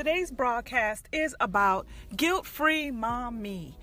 [0.00, 1.86] Today's broadcast is about
[2.16, 3.76] guilt free mom me.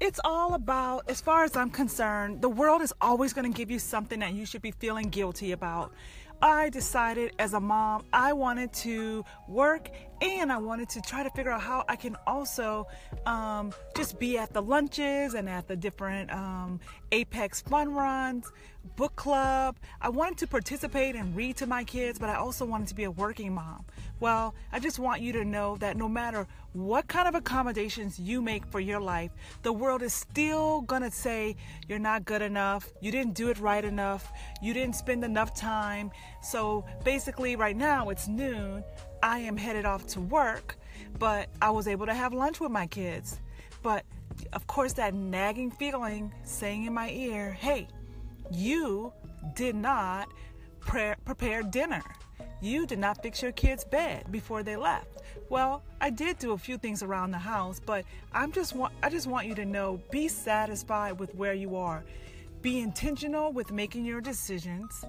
[0.00, 3.70] It's all about, as far as I'm concerned, the world is always going to give
[3.70, 5.92] you something that you should be feeling guilty about.
[6.42, 9.88] I decided as a mom, I wanted to work
[10.22, 12.86] and I wanted to try to figure out how I can also
[13.26, 16.78] um, just be at the lunches and at the different um,
[17.10, 18.52] Apex fun runs,
[18.94, 19.76] book club.
[20.00, 23.04] I wanted to participate and read to my kids, but I also wanted to be
[23.04, 23.84] a working mom.
[24.20, 28.40] Well, I just want you to know that no matter what kind of accommodations you
[28.40, 31.56] make for your life, the world is still gonna say
[31.88, 36.12] you're not good enough, you didn't do it right enough, you didn't spend enough time.
[36.42, 38.84] So basically, right now it's noon.
[39.22, 40.76] I am headed off to work,
[41.18, 43.40] but I was able to have lunch with my kids.
[43.82, 44.04] But
[44.52, 47.88] of course, that nagging feeling saying in my ear, hey,
[48.50, 49.12] you
[49.54, 50.28] did not
[50.80, 52.02] pre- prepare dinner
[52.62, 55.22] you did not fix your kids' bed before they left.
[55.48, 59.10] Well, I did do a few things around the house, but I'm just want I
[59.10, 62.04] just want you to know be satisfied with where you are.
[62.62, 65.04] Be intentional with making your decisions.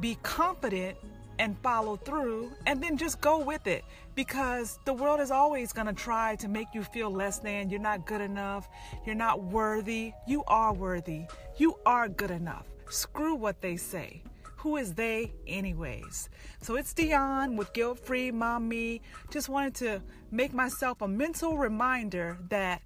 [0.00, 0.96] Be confident
[1.38, 3.84] and follow through and then just go with it.
[4.14, 7.68] Because the world is always going to try to make you feel less than.
[7.68, 8.68] You're not good enough.
[9.04, 10.12] You're not worthy.
[10.26, 11.26] You are worthy.
[11.56, 12.66] You are good enough.
[12.88, 14.22] Screw what they say.
[14.58, 16.30] Who is they anyways?
[16.62, 19.02] So it's Dion with Guilt Free Mom Me.
[19.30, 22.80] Just wanted to make myself a mental reminder that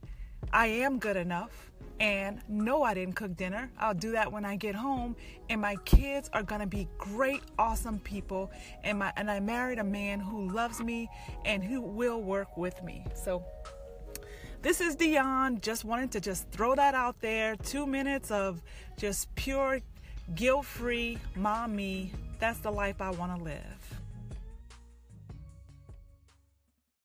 [0.53, 1.68] I am good enough
[2.01, 3.71] and no I didn't cook dinner.
[3.79, 5.17] I'll do that when I get home
[5.49, 8.51] and my kids are to be great awesome people
[8.85, 11.09] and my and I married a man who loves me
[11.45, 13.05] and who will work with me.
[13.15, 13.45] So
[14.63, 15.61] this is Dion.
[15.61, 17.57] Just wanted to just throw that out there.
[17.57, 18.63] Two minutes of
[18.97, 19.81] just pure
[20.35, 22.13] guilt free, mommy.
[22.39, 23.63] That's the life I want to live.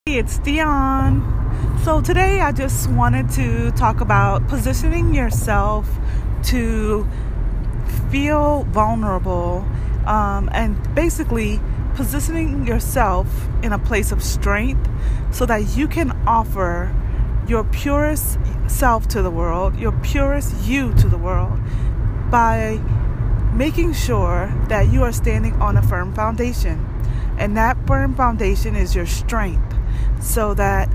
[0.06, 1.43] It's Dion.
[1.84, 5.86] So today I just wanted to talk about positioning yourself
[6.44, 7.06] to
[8.10, 9.66] feel vulnerable
[10.06, 11.60] um, and basically
[11.96, 13.28] positioning yourself
[13.64, 14.90] in a place of strength
[15.34, 16.96] so that you can offer
[17.50, 21.60] your purest self to the world, your purest you to the world
[22.32, 22.80] by
[23.54, 26.80] making sure that you are standing on a firm foundation.
[27.38, 29.76] And that firm foundation is your strength.
[30.22, 30.90] So that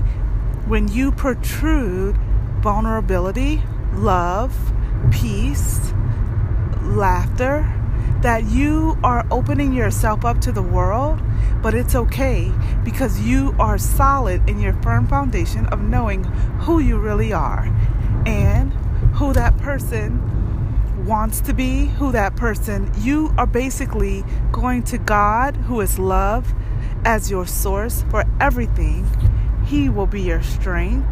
[0.69, 2.15] when you protrude
[2.61, 3.59] vulnerability,
[3.95, 4.55] love,
[5.11, 5.91] peace,
[6.83, 7.67] laughter,
[8.21, 11.19] that you are opening yourself up to the world,
[11.63, 12.51] but it's okay
[12.83, 16.23] because you are solid in your firm foundation of knowing
[16.61, 17.65] who you really are
[18.27, 18.71] and
[19.15, 20.23] who that person
[21.03, 26.53] wants to be, who that person, you are basically going to God, who is love,
[27.05, 29.07] as your source for everything.
[29.69, 31.07] He will be your strength.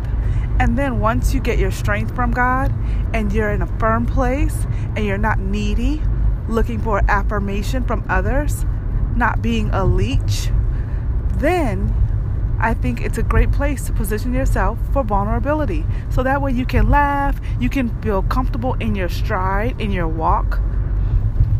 [0.59, 2.73] And then once you get your strength from God
[3.13, 6.01] and you're in a firm place and you're not needy,
[6.49, 8.65] looking for affirmation from others,
[9.15, 10.49] not being a leech,
[11.35, 11.93] then
[12.59, 15.85] I think it's a great place to position yourself for vulnerability.
[16.09, 20.07] So that way you can laugh, you can feel comfortable in your stride, in your
[20.07, 20.59] walk,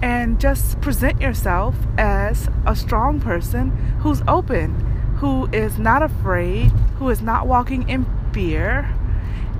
[0.02, 3.69] and just present yourself as a strong person
[4.00, 4.87] who's open,
[5.18, 6.70] who is not afraid,
[7.00, 8.94] who is not walking in fear.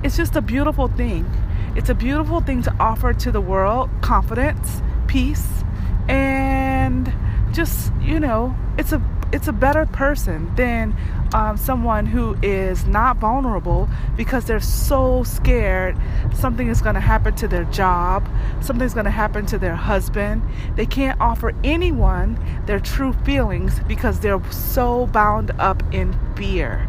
[0.02, 1.26] It's just a beautiful thing.
[1.74, 5.64] It's a beautiful thing to offer to the world confidence, peace,
[6.08, 7.12] and
[7.52, 8.98] just, you know, it's a
[9.32, 10.94] it's a better person than
[11.34, 15.96] um, someone who is not vulnerable because they're so scared
[16.34, 18.26] something is going to happen to their job,
[18.60, 20.42] something's going to happen to their husband.
[20.76, 26.88] They can't offer anyone their true feelings because they're so bound up in fear.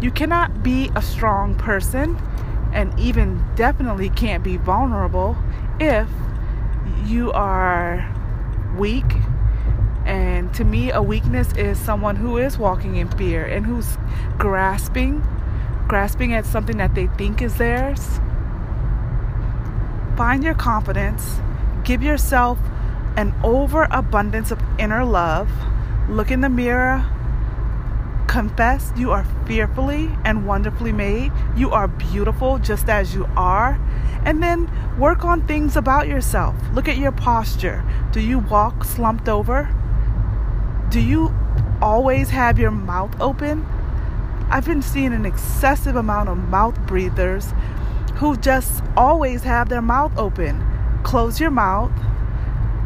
[0.00, 2.16] You cannot be a strong person
[2.72, 5.36] and even definitely can't be vulnerable
[5.78, 6.08] if
[7.04, 8.08] you are
[8.76, 9.04] weak
[10.54, 13.96] to me, a weakness is someone who is walking in fear and who's
[14.38, 15.24] grasping,
[15.88, 18.20] grasping at something that they think is theirs.
[20.16, 21.40] Find your confidence,
[21.84, 22.58] give yourself
[23.16, 25.50] an overabundance of inner love.
[26.08, 27.04] Look in the mirror,
[28.26, 31.32] confess you are fearfully and wonderfully made.
[31.56, 33.80] You are beautiful just as you are.
[34.24, 36.54] And then work on things about yourself.
[36.74, 37.82] Look at your posture.
[38.12, 39.68] Do you walk slumped over?
[40.90, 41.34] Do you
[41.80, 43.66] always have your mouth open?
[44.50, 47.52] I've been seeing an excessive amount of mouth breathers
[48.16, 50.62] who just always have their mouth open.
[51.04, 51.92] Close your mouth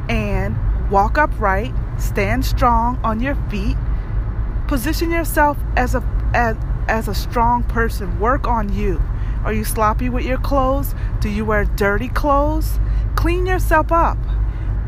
[0.08, 0.56] and
[0.90, 3.76] walk upright, stand strong on your feet,
[4.66, 6.02] Position yourself as a
[6.32, 6.56] as,
[6.88, 8.18] as a strong person.
[8.18, 9.00] Work on you.
[9.44, 10.94] Are you sloppy with your clothes?
[11.20, 12.78] Do you wear dirty clothes?
[13.14, 14.16] Clean yourself up.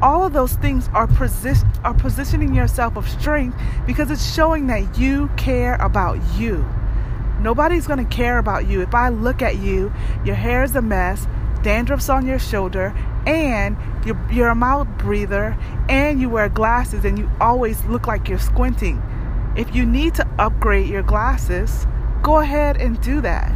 [0.03, 4.99] All of those things are, posi- are positioning yourself of strength because it's showing that
[4.99, 6.67] you care about you.
[7.41, 9.93] Nobody's going to care about you if I look at you,
[10.25, 11.27] your hair is a mess,
[11.63, 12.95] dandruff's on your shoulder,
[13.27, 15.57] and you're, you're a mouth breather,
[15.89, 19.03] and you wear glasses, and you always look like you're squinting.
[19.57, 21.87] If you need to upgrade your glasses,
[22.23, 23.53] go ahead and do that.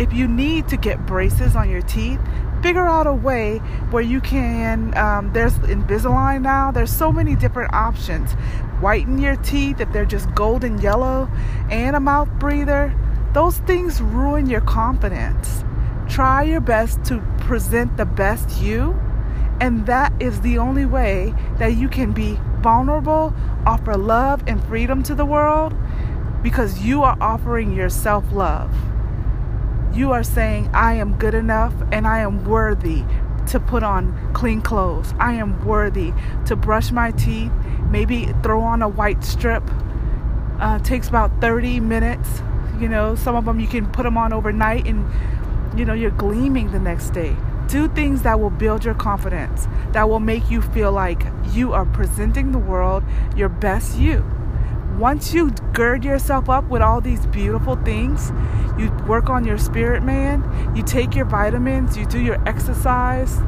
[0.00, 2.20] If you need to get braces on your teeth,
[2.62, 3.58] figure out a way
[3.90, 4.96] where you can.
[4.96, 6.70] Um, there's Invisalign now.
[6.70, 8.32] There's so many different options.
[8.80, 11.28] Whiten your teeth if they're just golden yellow,
[11.70, 12.94] and a mouth breather.
[13.32, 15.64] Those things ruin your confidence.
[16.08, 18.98] Try your best to present the best you,
[19.60, 23.34] and that is the only way that you can be vulnerable,
[23.66, 25.74] offer love and freedom to the world
[26.42, 28.72] because you are offering yourself love.
[29.92, 33.04] You are saying, I am good enough and I am worthy
[33.48, 35.14] to put on clean clothes.
[35.18, 36.12] I am worthy
[36.46, 37.52] to brush my teeth,
[37.90, 39.62] maybe throw on a white strip.
[40.60, 42.42] Uh, takes about 30 minutes.
[42.78, 45.10] You know, some of them you can put them on overnight and,
[45.78, 47.34] you know, you're gleaming the next day.
[47.68, 51.84] Do things that will build your confidence, that will make you feel like you are
[51.86, 53.02] presenting the world
[53.36, 54.24] your best you.
[54.98, 58.32] Once you gird yourself up with all these beautiful things,
[58.76, 60.42] you work on your spirit, man,
[60.74, 63.38] you take your vitamins, you do your exercise.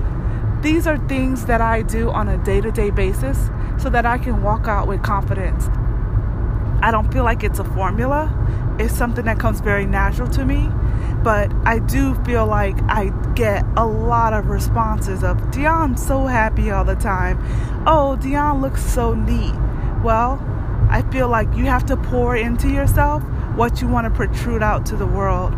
[0.63, 4.19] These are things that I do on a day to day basis so that I
[4.19, 5.67] can walk out with confidence.
[6.83, 8.31] I don't feel like it's a formula,
[8.79, 10.71] it's something that comes very natural to me
[11.23, 16.71] but I do feel like I get a lot of responses of Dion's so happy
[16.71, 17.39] all the time.
[17.87, 19.55] Oh, Dion looks so neat.
[20.03, 20.39] Well,
[20.91, 23.23] I feel like you have to pour into yourself
[23.55, 25.53] what you want to protrude out to the world.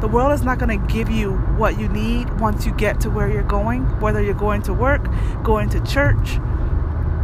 [0.00, 3.10] The world is not going to give you what you need once you get to
[3.10, 5.04] where you're going, whether you're going to work,
[5.42, 6.38] going to church.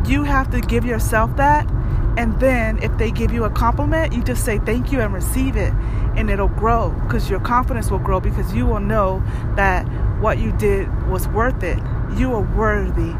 [0.08, 1.70] You have to give yourself that.
[2.16, 5.56] And then if they give you a compliment, you just say thank you and receive
[5.56, 5.72] it
[6.16, 9.22] and it'll grow because your confidence will grow because you will know
[9.54, 9.84] that
[10.20, 11.78] what you did was worth it.
[12.16, 13.12] You are worthy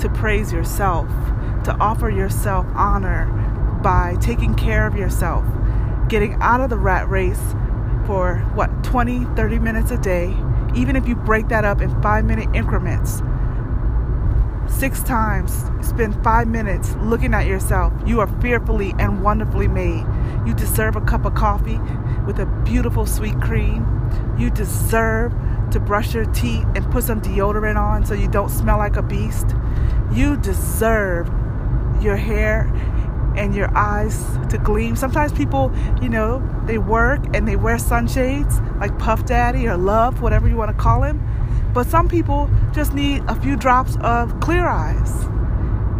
[0.00, 1.08] to praise yourself,
[1.64, 3.26] to offer yourself honor
[3.84, 5.44] by taking care of yourself,
[6.08, 7.54] getting out of the rat race
[8.06, 10.34] for what 20, 30 minutes a day,
[10.74, 13.22] even if you break that up in five minute increments.
[14.66, 17.92] Six times, spend five minutes looking at yourself.
[18.06, 20.06] You are fearfully and wonderfully made.
[20.46, 21.78] You deserve a cup of coffee
[22.26, 23.86] with a beautiful sweet cream.
[24.38, 25.34] You deserve
[25.72, 29.02] to brush your teeth and put some deodorant on so you don't smell like a
[29.02, 29.54] beast.
[30.10, 31.28] You deserve
[32.00, 32.72] your hair
[33.36, 34.96] and your eyes to gleam.
[34.96, 40.20] Sometimes people, you know, they work and they wear sunshades like Puff Daddy or Love,
[40.22, 41.22] whatever you want to call him.
[41.72, 45.26] But some people just need a few drops of clear eyes.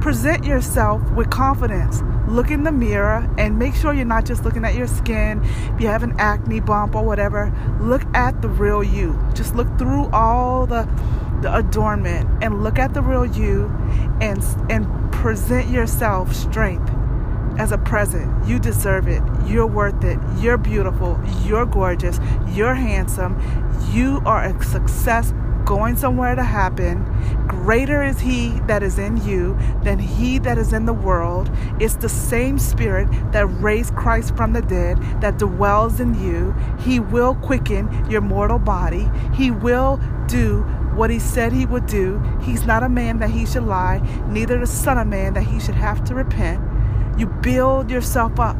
[0.00, 2.02] Present yourself with confidence.
[2.28, 5.42] Look in the mirror and make sure you're not just looking at your skin.
[5.44, 9.18] If you have an acne bump or whatever, look at the real you.
[9.34, 10.88] Just look through all the
[11.42, 13.66] the adornment and look at the real you
[14.22, 16.93] and and present yourself strength
[17.58, 18.46] as a present.
[18.46, 19.22] You deserve it.
[19.46, 20.18] You're worth it.
[20.38, 21.20] You're beautiful.
[21.44, 22.18] You're gorgeous.
[22.48, 23.40] You're handsome.
[23.92, 25.32] You are a success
[25.64, 27.04] going somewhere to happen.
[27.48, 31.50] Greater is He that is in you than He that is in the world.
[31.80, 36.54] It's the same Spirit that raised Christ from the dead that dwells in you.
[36.80, 39.10] He will quicken your mortal body.
[39.34, 40.62] He will do
[40.94, 42.22] what He said He would do.
[42.42, 45.58] He's not a man that He should lie, neither the Son of Man that He
[45.60, 46.62] should have to repent.
[47.16, 48.56] You build yourself up.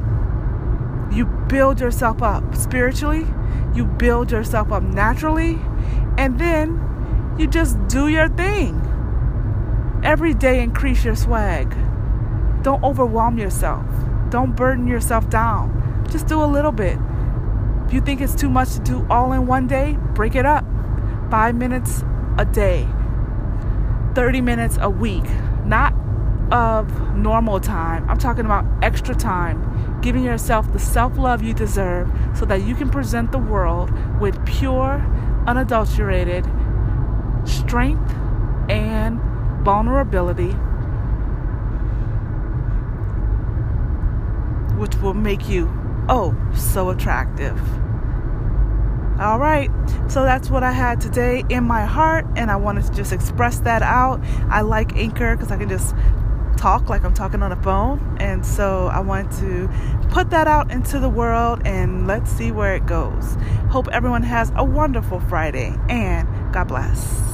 [1.13, 3.27] You build yourself up spiritually.
[3.75, 5.59] You build yourself up naturally.
[6.19, 8.81] And then you just do your thing.
[10.05, 11.75] Every day, increase your swag.
[12.63, 13.85] Don't overwhelm yourself.
[14.31, 16.07] Don't burden yourself down.
[16.11, 16.99] Just do a little bit.
[17.87, 20.65] If you think it's too much to do all in one day, break it up.
[21.31, 22.05] Five minutes
[22.39, 22.89] a day,
[24.15, 25.25] 30 minutes a week.
[25.65, 25.95] Not
[26.51, 28.09] of normal time.
[28.09, 32.75] I'm talking about extra time, giving yourself the self love you deserve so that you
[32.75, 35.05] can present the world with pure,
[35.47, 36.45] unadulterated
[37.45, 38.15] strength
[38.69, 39.21] and
[39.65, 40.53] vulnerability,
[44.79, 45.71] which will make you,
[46.09, 47.61] oh, so attractive.
[49.21, 49.71] All right,
[50.09, 53.61] so that's what I had today in my heart, and I wanted to just express
[53.61, 54.21] that out.
[54.49, 55.95] I like Anchor because I can just
[56.57, 58.17] talk like I'm talking on a phone.
[58.21, 59.69] And so I want to
[60.11, 63.37] put that out into the world and let's see where it goes.
[63.71, 67.34] Hope everyone has a wonderful Friday and God bless.